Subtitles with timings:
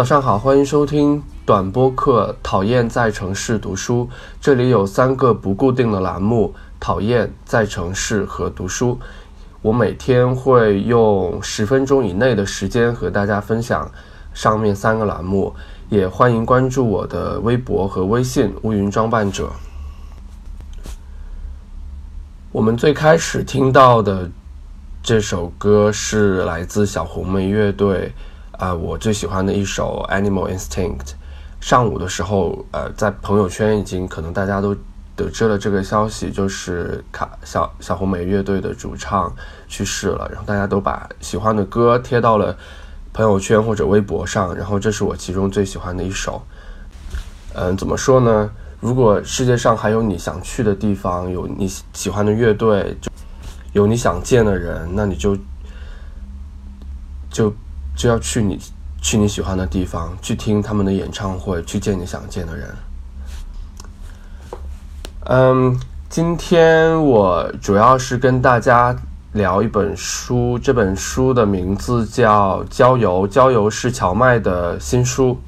[0.00, 2.34] 早上好，欢迎收听短播客。
[2.42, 4.08] 讨厌在城市读书，
[4.40, 8.98] 这里有三个不固定的栏目：讨厌在城市和读书。
[9.60, 13.92] 我每天会用十分钟以内的时间和大家分享
[14.32, 15.54] 上面三个栏目，
[15.90, 19.50] 也欢迎关注我的微博和微信“乌云装扮者”。
[22.52, 24.30] 我们最开始听到的
[25.02, 28.10] 这首歌是来自小红莓乐队。
[28.60, 30.98] 啊，我最喜欢的一首《Animal Instinct》。
[31.62, 34.76] 上午的时候，呃，在朋友圈已经可能大家都
[35.16, 39.34] 得知了这个消息，就是卡小小红莓乐队的主唱
[39.66, 40.28] 去世了。
[40.30, 42.54] 然后大家都把喜欢的歌贴到了
[43.14, 44.54] 朋友圈或者微博上。
[44.54, 46.42] 然后这是我其中最喜欢的一首。
[47.54, 48.50] 嗯，怎么说呢？
[48.78, 53.10] 如果世界上还有你想去的地方，有你喜欢的乐队，就
[53.72, 55.34] 有你想见的人，那你就
[57.30, 57.50] 就。
[57.96, 58.58] 就要去你
[59.02, 62.74] 去你喜欢的地方，去听他们的演唱会，去见你想见的人。
[65.26, 68.96] 嗯，今天我主要是跟大家
[69.32, 75.38] 聊一本书，这本书的名字叫《郊游》，《郊游》是荞麦的新书。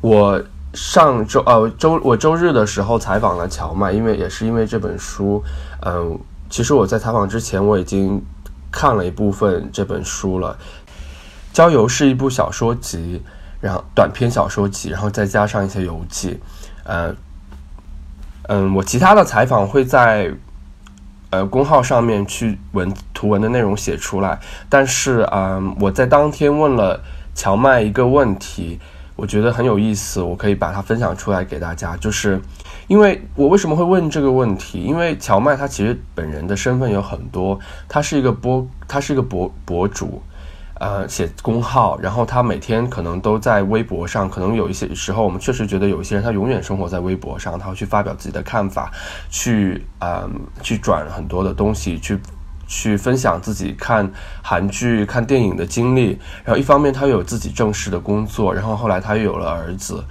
[0.00, 0.42] 我
[0.74, 5.42] 上周呃周我周日的时候采访了荞麦，因为也是因为这本书，
[5.86, 8.22] 嗯，其实我在采访之前我已经
[8.70, 10.56] 看了一部分这本书了。
[11.52, 13.20] 郊游是一部小说集，
[13.60, 16.38] 然后短篇小说集，然后再加上一些游记，
[16.84, 17.14] 呃，
[18.48, 20.32] 嗯，我其他的采访会在
[21.30, 24.38] 呃公号上面去文图文的内容写出来，
[24.68, 27.02] 但是啊，我在当天问了
[27.34, 28.78] 荞麦一个问题，
[29.16, 32.40] 我觉得很有意思，我可以把它分享出来给大家，就是
[32.86, 34.80] 因为我为什么会问这个问题？
[34.80, 37.58] 因为荞麦他其实本人的身份有很多，
[37.88, 40.22] 他是一个博，他是一个博博主。
[40.80, 48.90] 呃，写公号，然后他每天可能都在微博上，可能有一些时候，我们确实觉得有一些人他永远生活在微博上，他会去发表自己的看法，
[49.28, 52.18] 去嗯去转很多的东西，去
[52.66, 54.10] 去分享自己看
[54.42, 56.18] 韩剧、看电影的经历。
[56.44, 60.02] 然后一方面他有自己正式的工作，然后后来他又有了儿子，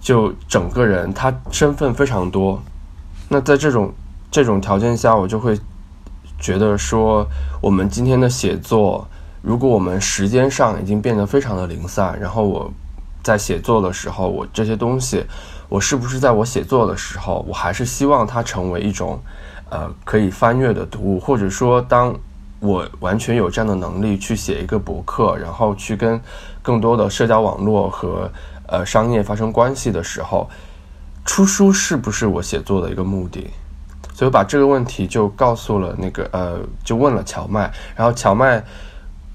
[0.00, 2.62] 就整个人他身份非常多。
[3.28, 3.92] 那在这种
[4.30, 5.58] 这种条件下，我就会
[6.38, 7.26] 觉得说，
[7.60, 9.08] 我们今天的写作。
[9.44, 12.72] 如果我们时间上已经变得非常的零散，然后我
[13.22, 15.22] 在写作的时候，我这些东西，
[15.68, 19.20] 我是不是在我写作的时候，我还是希望它成为一种，
[19.68, 22.14] 呃，可以翻阅的读物，或者说，当
[22.58, 26.18] 我完全有这样的能力去写一个博客，然后去跟
[26.62, 28.30] 更多的社交网络和
[28.66, 30.48] 呃商业发生关系的时候，
[31.26, 33.50] 出书是不是我写作的一个目的？
[34.14, 38.64] 所以把这个问题就告诉了那个呃，就问了荞麦，然后荞麦。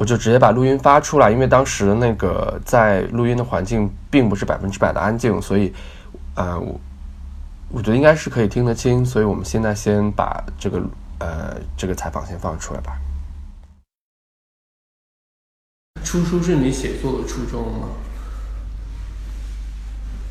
[0.00, 5.70] 我就直接把录音发出来，因为当时那个在录音的环境并不是百分之百的安静，所以，
[6.36, 6.80] 呃，我
[7.68, 10.82] 我觉得应该是可以听得清，所以我们现在先把这个
[11.18, 12.98] 呃这个采访先放出来吧。
[16.02, 17.88] 出书是你写作的初衷吗？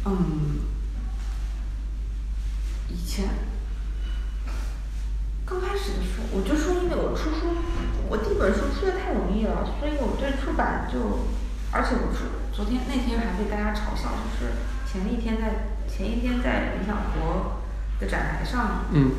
[0.06, 0.16] 嗯，
[2.88, 3.30] 以前
[5.46, 7.69] 刚开始的时候，我就说因为我出书。
[8.10, 11.30] 我第一本书出的太容易了，所以我对出版就，
[11.72, 14.58] 而且我是昨天那天还被大家嘲笑，就是
[14.90, 17.62] 前一天在前一天在理想国
[18.00, 19.12] 的展台上，嗯，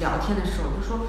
[0.00, 1.06] 聊天的时候就说，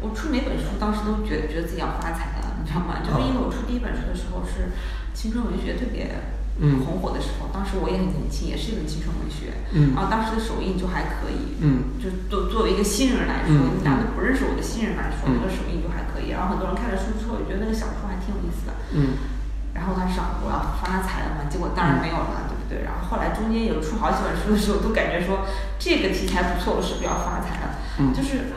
[0.00, 3.02] 我出每本书当时都觉得觉得自己要发财了，你知道吗？
[3.02, 4.70] 就是因为我出第一本书的时候是
[5.12, 6.36] 青春文学特别。
[6.56, 9.60] 红火的时候，当时我也很年轻，也是一本青春文学。
[9.72, 9.92] 嗯。
[9.94, 11.60] 然后当时的首印就还可以。
[11.60, 11.92] 嗯。
[12.00, 14.05] 就作作为一个新人来说，你哪都不认识我
[14.56, 16.30] 的新人来说，那个手艺就还可以。
[16.32, 18.72] 然后很多人看了书之后，也觉得那个小说还挺有意思的。
[18.96, 19.20] 嗯。
[19.74, 22.82] 然后他想我要发财了嘛，结果当然没有了，对不对？
[22.88, 25.44] 然后后来中间有出好几本书的时候，都感觉说
[25.78, 27.76] 这个题材不错，我是不是要发财了？
[27.98, 28.14] 嗯。
[28.14, 28.48] 就是，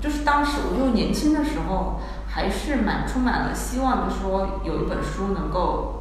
[0.00, 5.99] 就是当时我就年轻的时候，还是蛮充满了希望的，说有一本书能够。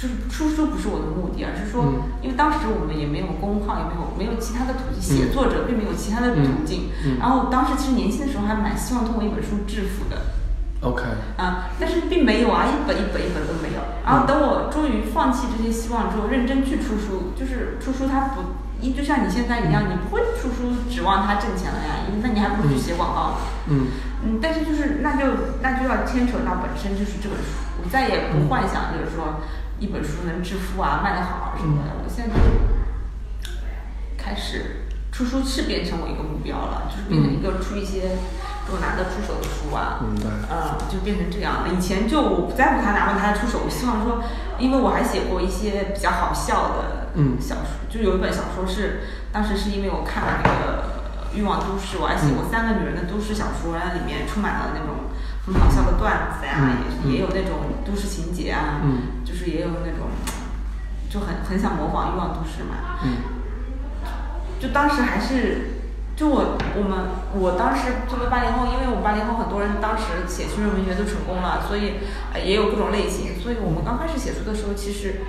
[0.00, 1.84] 就是出书不是我的目的，而是说，
[2.22, 6.88] 因为当时我们也没有工号，也没有没有其他的途径，写作者并没有其他的途径。
[7.20, 10.40] 然后当时其实年轻的时候还蛮希望通过一本书致富的。
[10.80, 11.04] OK。
[11.36, 13.84] 啊，但是并没有啊，一本一本一本都没有。
[14.00, 23.44] 然后等我终于放弃这些希望之后，认真去出书，就是出书它不一就像你现在一样，你不会出书指望它挣钱了呀，那你还不如去写广告呢。
[23.68, 23.86] 嗯。
[24.24, 25.28] 嗯，但是就是那就
[25.60, 29.36] 那就要牵扯到本身就是这本书，我再也不幻想就是说。
[29.80, 33.50] 一本书能致富啊，卖得好啊什么的，我现在就
[34.16, 38.16] 开始出书是变成我一个目标了，就是变成一个出一些
[38.66, 40.04] 给我拿得出手的书啊。
[40.04, 40.14] 嗯，
[40.88, 41.68] 就变成这样了。
[41.72, 44.22] 以前就我不在乎他拿不拿得出手，我希望说，
[44.58, 49.00] 因为我还写过一些比较好笑的嗯小说，就有一本小说是
[49.32, 50.84] 当时是因为我看了那个
[51.36, 55.08] 《欲望都市》，我还写过三个女人的都市小说，然后里面充满了那种
[55.52, 56.54] 很好笑的段子呀，
[57.02, 60.08] 嗯也也有那种都市情节啊，嗯就是也有那种
[61.10, 63.00] 就很很想模仿《欲望都市》嘛。
[63.04, 63.38] 嗯
[64.60, 65.80] 就当时还是，
[66.14, 72.04] 就我我们我当时作为八零后，因为我们八零后很多人当时写学术文学都成功了，所以
[72.34, 73.40] 呃也有各种类型。
[73.40, 75.24] 所以我们刚开始写书的时候，其实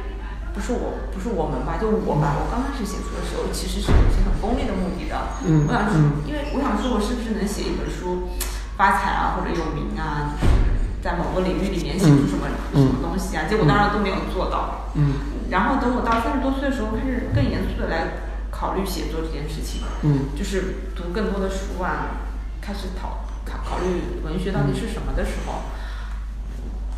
[0.51, 2.35] 不是我不是我们吧，就我吧。
[2.44, 5.15] 我刚开始写书的时候，其实是有一些很功利的目的的。
[5.47, 8.35] 嗯我想说嗯，因为我想说，我是不是能写一本书
[8.81, 13.45] 发财啊，或者有名啊，就是在某个领域里面写出什么、嗯什么东西啊？
[13.47, 14.89] 结果当然都没有做到。
[14.95, 15.13] 嗯
[15.51, 22.25] 然后等我到三十多岁的时候，开始更严肃的来考虑写作这件事情，嗯就是读更多的书啊，
[22.59, 25.61] 开始讨考考虑文学到底是什么的时候，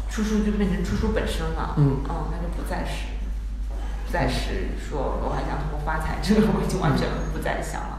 [0.10, 3.12] 出书就变成出书本身了，嗯嗯，那就不再是，
[4.06, 7.93] 不再是说我还想通过发财，这个我已经完全不再想了。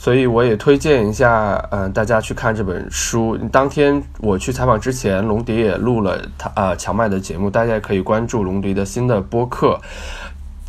[0.00, 3.36] 所以我也推荐一下，呃，大家去看这本书。
[3.52, 9.78] 当天我去采访之前，龙迪也录了他呃荞麦的节目，大家也可以关注龙迪的新的播客，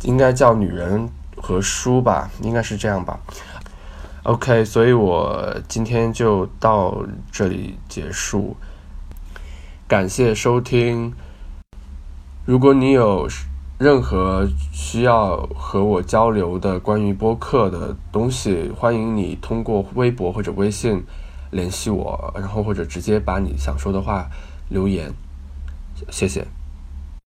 [0.02, 3.18] 应该叫《女人和书》吧，应该是这样吧。
[4.24, 8.54] OK，所以我今天就到这里结束，
[9.88, 11.10] 感谢收听。
[12.44, 13.26] 如果你有
[13.82, 21.04] 任何需要和我交流的关于播客的东西，欢迎你通过微博或者微信
[21.50, 24.30] 联系我，然后或者直接把你想说的话
[24.68, 25.12] 留言，
[26.12, 26.46] 谢谢。